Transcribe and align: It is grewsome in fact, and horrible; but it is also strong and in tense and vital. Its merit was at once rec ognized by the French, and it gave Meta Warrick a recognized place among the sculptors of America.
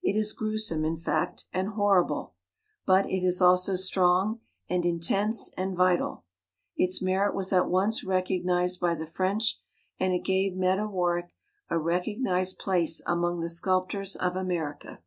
It 0.00 0.14
is 0.14 0.32
grewsome 0.32 0.84
in 0.84 0.96
fact, 0.96 1.46
and 1.52 1.70
horrible; 1.70 2.34
but 2.86 3.04
it 3.06 3.24
is 3.24 3.42
also 3.42 3.74
strong 3.74 4.38
and 4.68 4.84
in 4.86 5.00
tense 5.00 5.50
and 5.56 5.76
vital. 5.76 6.22
Its 6.76 7.02
merit 7.02 7.34
was 7.34 7.52
at 7.52 7.68
once 7.68 8.04
rec 8.04 8.26
ognized 8.26 8.78
by 8.78 8.94
the 8.94 9.06
French, 9.06 9.58
and 9.98 10.12
it 10.12 10.20
gave 10.24 10.54
Meta 10.54 10.86
Warrick 10.86 11.32
a 11.68 11.80
recognized 11.80 12.60
place 12.60 13.02
among 13.08 13.40
the 13.40 13.48
sculptors 13.48 14.14
of 14.14 14.36
America. 14.36 15.02